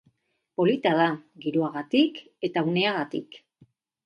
[0.61, 1.05] Polita da,
[1.43, 2.19] giroagatik
[2.49, 3.39] eta uneagatik.